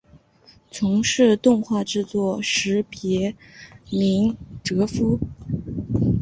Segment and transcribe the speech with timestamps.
[0.71, 3.35] 从事动画制作时别
[3.91, 5.19] 名哲夫。